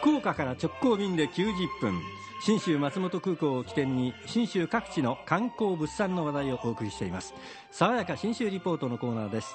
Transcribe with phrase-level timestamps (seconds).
[0.00, 2.00] 福岡から直行便で90分。
[2.42, 7.34] 信州松本空港を起点に信州各地の観光物産の話題をお送りしています。
[7.70, 9.54] 爽やか信州リポートのコーナーです。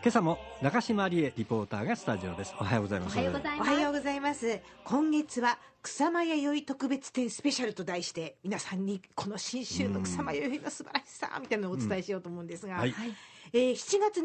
[0.00, 2.54] 今朝も中島理恵リポーターがスタジオです。
[2.60, 3.16] おはようございます。
[3.16, 3.68] おはようございます。
[3.68, 4.60] おはようございます。
[4.84, 12.94] 今月は草間弥生特別展スペシャルと題して皆さんにこの新州の草間弥生の素晴らしさみたいなのをお伝えしようと思うんですが、はい。
[13.52, 14.22] えー7月22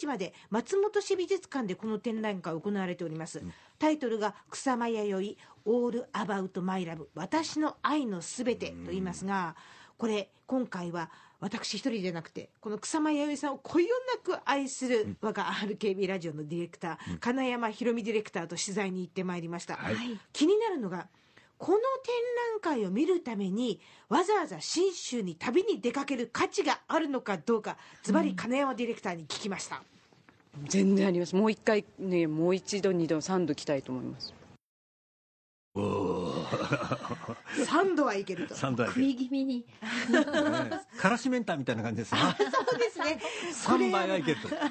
[0.00, 3.40] 日まで松本市美術館でこの展覧会が行われております、
[3.78, 9.54] タイトルが「草間弥生オールアバウトマイラブ私の愛のすべて」と言いますが
[9.96, 11.10] これ今回は
[11.44, 19.96] 私一人じゃなくてこの草間彌生さんをこよなく愛する我が RKB ラジオのディレクター、金山ひろみディレクターと取材に行ってまいりました、はい。
[20.32, 21.06] 気になるのが
[21.58, 22.14] この展
[22.62, 23.78] 覧会を見るために
[24.08, 29.82] わざわざ信州に旅に出かける価値があるのかどうかズバリ金山ディレクターに聞きました、
[30.66, 31.36] 全然あります。
[31.36, 34.32] もう一回ねもう一度二度三度来たいと思います
[37.66, 38.54] 3度はいけると。
[38.54, 39.64] サンドアイ食い気味に。
[40.98, 42.20] からしメンターみたいな感じですね。
[42.20, 43.20] そうですね。
[43.66, 44.48] これ3倍はいけると。
[44.48, 44.70] 3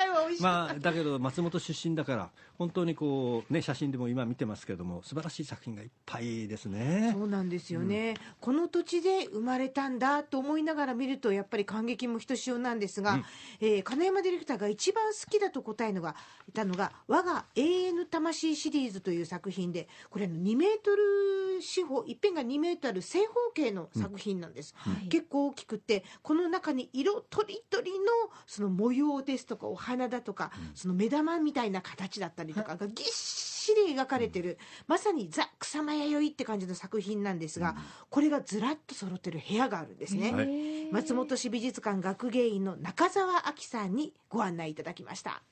[0.00, 7.10] 回は美味しい、まあだけど松本出身だから本当にこうね写真でも今見てますけども素晴らしい作品がいっぱいですね。
[7.12, 13.20] そうなんですよね、この土地で生まれたんだと思いながら見るとやっぱり感激もひとしおなんですが、
[13.60, 16.14] えー金山ディレクターが一番好きだと答えのが
[16.48, 24.74] いたのが「我が永遠の魂」シリーズという作品でこれあの2メートル四方一辺が2メートル正方形の作品なんです、
[25.08, 28.06] 結構大きくてこの中に色とりどりの
[28.46, 37.76] その模様ですとかお花だとか、その目玉みたいな形だったりとかがぎっしり描かれてる、まさにザ・草間弥生って感じの作品なんですが、
[38.08, 40.92] これがずらっと揃ってる部屋があるんですね、はい。
[40.92, 45.42] 松本市美術館学芸員の中澤亜紀さんにご案内いただきました。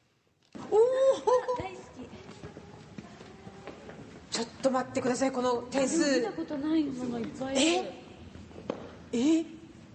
[0.71, 0.79] おお
[4.31, 5.33] ちょっと待ってください。
[5.33, 6.21] この点数。
[6.21, 7.93] 見たことないものがいっぱいある。
[9.13, 9.45] え？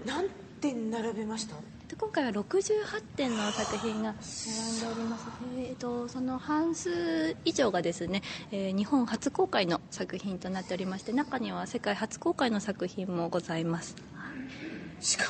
[0.05, 0.29] 何
[0.59, 1.55] 点並べました？
[1.55, 1.61] で
[2.03, 5.25] 今回は68点の作品が並んでおります、
[5.57, 8.21] えー、とその半数以上がですね、
[8.51, 13.95] えー日本初公開の作品となっておりまして中には世界初公開の作品もございます。
[14.99, 15.29] しかも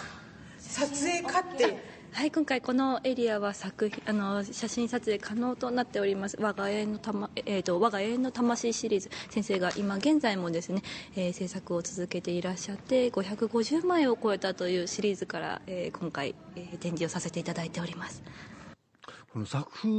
[0.58, 1.78] 撮影かって
[2.14, 6.38] はい今回このエリアは作品あの写真撮影可能となっております。
[6.40, 10.84] 我が永遠のたま、えー、と我が永遠の魂シリーズ先生が今現在もですね、
[11.16, 18.22] えー制作を続けていらっしゃって550枚を超えたというシリーズから、えー今回、えー展示をさせていただいております。
[19.34, 19.90] この作風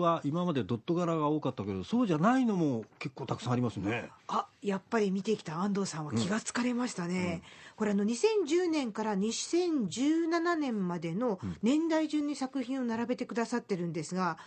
[0.00, 4.08] は今までドット柄が多かったけどそうじゃないのも結構たくさんありますね。
[4.28, 7.42] あやっぱり見てきた安藤さんは気がつかれましたね、
[7.74, 14.38] これあの2010年から2017年までの年代順に作品を並べてくださってるんですが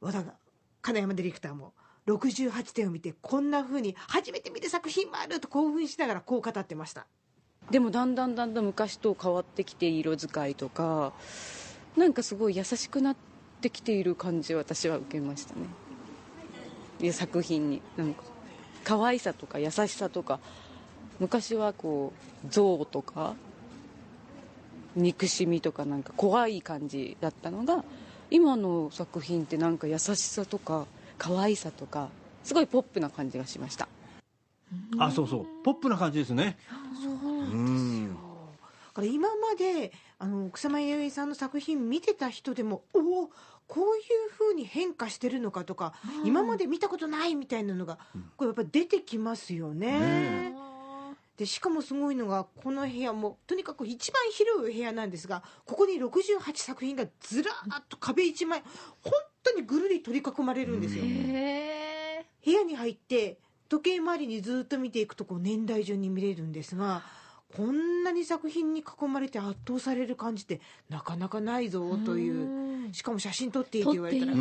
[0.00, 0.24] 和田
[0.80, 1.74] 金山ディレクターも
[2.06, 7.06] 68点を見てこんな風に初めて見る作品もあると興奮しながらこう語ってました。
[7.70, 11.12] でもだんだんだんだん昔と変わってきて色使いとか
[11.98, 13.28] なんかすごい優しくなって
[13.70, 15.62] きている感じを私は受けましたね。
[17.00, 17.82] いや作品に。
[17.96, 18.22] なんか
[18.84, 20.40] 可愛さとか優しさとか
[21.20, 22.12] 昔はこ
[22.44, 23.34] う憎悪とか
[24.96, 27.84] 憎しみとかなんか怖い感じだったのが
[28.30, 30.86] 今の作品ってなんか優しさとか
[31.18, 32.08] 可愛さとか
[32.44, 33.88] すごいポップな感じがしました。
[34.98, 35.46] あそうそう。
[35.64, 36.56] ポップな感じですね。
[37.52, 38.27] うんだ
[38.98, 43.30] から今まであの草間彌生さんの作品見てた人でもおお
[43.68, 45.92] こういう風に変化してるのかとか
[46.24, 47.98] 今まで見たことないみたいなのが
[48.36, 50.00] これやっぱ出てきますよね。
[50.00, 50.54] ね
[51.36, 58.64] でしかもすごいのがこの部屋もとにかく一番広いお部屋なんですがここに68作品がずらーっと壁一枚
[59.02, 59.12] 本
[59.44, 61.04] 当にぐるり取り囲まれるんですよ。
[61.06, 67.04] へ部屋に入って時計回りにずっと見ていくとこう年代順に見れるんですが
[67.56, 70.60] こんなに作品に囲まれて圧倒される感じって
[70.90, 72.92] なかなかないぞという。
[72.92, 74.32] しかも写真撮っていいって言われたら。
[74.32, 74.38] いい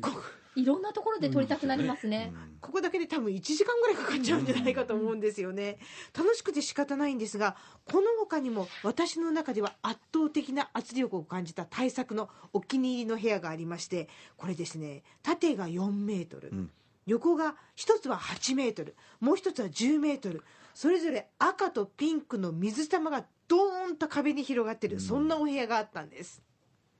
[0.00, 0.10] こ
[0.58, 5.78] いろんなところで撮りたくなりますね、ここだけで多分1時間ぐらいかかっちゃうんじゃないかと思うんですよね。
[6.16, 16.70] 楽しくて仕方ないんですがこの他にも私の中では圧倒的な圧力を感じた大作のお気に入りの部屋がありましてこれですね縦が4メートル、ん。
[17.06, 20.42] 横が一つは8メートルもう一つは10メートル
[20.80, 26.40] それぞれ赤とピンクの水玉がドーンと壁に広がってる、そんなお部屋があったんです。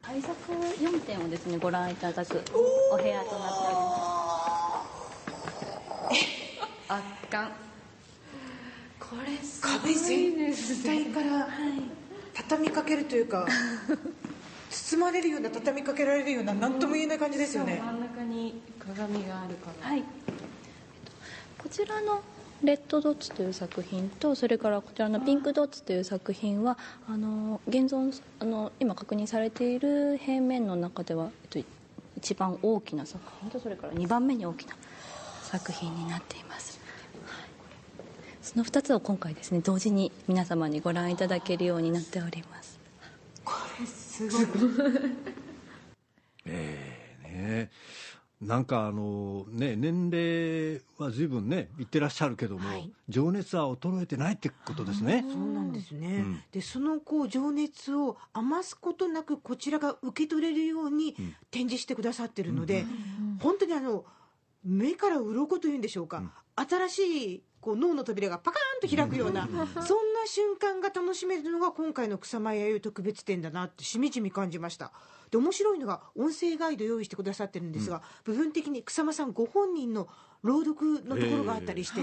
[0.03, 2.43] 対策4点をですねご覧いただく
[2.93, 4.85] お部屋となっておりま
[6.11, 6.17] す。
[6.89, 7.53] 圧巻。
[8.99, 10.01] これすご壁いで
[10.55, 11.49] す全体から
[12.35, 13.47] 畳みかけるというか
[14.71, 17.81] 包まれるような畳みかけられるような何とも言えない感じですよね。
[17.81, 20.03] 真ん中に鏡があるからはい。
[21.63, 22.25] こちらの
[22.63, 26.77] レッドドッツという作品とそれからこちらのピンクドッツという作品は
[27.09, 31.69] あの現存あの今確認されている平面の中では、えっと、
[32.17, 34.75] 一番大きな作品とそれから2番目に大きな
[35.43, 36.81] 作品になっています、
[37.25, 37.49] はい。
[38.43, 42.79] その2つを今回ですね同時に皆様にご覧いただけるようになっております。
[43.45, 44.47] これすごい
[46.45, 47.71] ええね
[48.49, 52.91] なんかあのね年齢は随分ねいってらっしゃるけども、はい。
[53.09, 55.25] 情熱は衰えてないってことですね。
[55.31, 56.43] そうなんですね、うん。
[56.51, 61.35] でそのこう情熱を余すことなくこちらが受け取れるようにうん。
[61.51, 62.85] 展示してくださってるので、
[63.41, 64.05] 本当にあの
[64.65, 66.23] 目から鱗というんでしょうか、
[66.57, 66.99] 新し
[67.35, 69.49] いこう脳の扉がパカーンと開くような、
[69.83, 74.93] そんな瞬間が楽しめるのが今回の草間彌生特別展だなってしみじみ感じました。
[75.31, 80.09] で面白いのが音声ガイド用意してくださってるんですが、部分的に草間さんご本人の
[80.43, 82.01] 朗読のところがあったりして、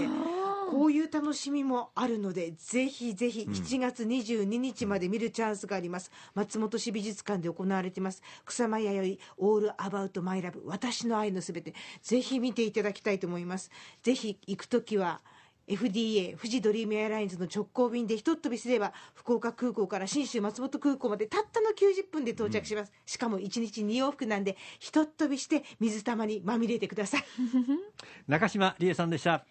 [0.70, 8.22] こういう楽しみもあるのでぜひぜひ7月22日まで見るチャンスがあります、松本市美術館で行われています。
[8.44, 13.70] 草間彌生オールアバウトマイラブ私の愛のすべてぜひ見ていただきたいと思います。
[14.02, 15.20] ぜひ行く時は
[15.68, 27.24] FDA 富士ドリームエアラインズの直行便でひとっ飛びすれば福岡空港から信州松本空港までたったの90分で到着します、しかも1日2往復なんでひとっ飛びして水玉にまみれてください。
[28.28, 29.44] 中島理恵さんでした。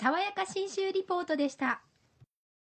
[0.00, 1.80] 爽やか新州リポートでした